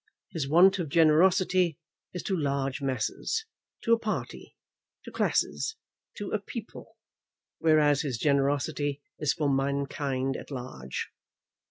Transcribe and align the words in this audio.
His 0.31 0.47
want 0.49 0.79
of 0.79 0.89
generosity 0.89 1.77
is 2.11 2.23
to 2.23 2.35
large 2.35 2.81
masses, 2.81 3.45
to 3.83 3.93
a 3.93 3.99
party, 3.99 4.55
to 5.05 5.11
classes, 5.11 5.75
to 6.17 6.31
a 6.31 6.39
people; 6.39 6.97
whereas 7.59 8.01
his 8.01 8.17
generosity 8.17 8.99
is 9.19 9.33
for 9.33 9.47
mankind 9.47 10.37
at 10.37 10.49
large. 10.49 11.11